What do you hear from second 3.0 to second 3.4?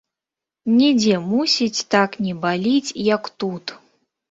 як